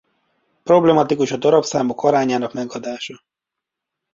Problematikus 0.63 1.31
a 1.31 1.37
darabszámok 1.37 2.03
arányának 2.03 2.53
megadása. 2.53 3.23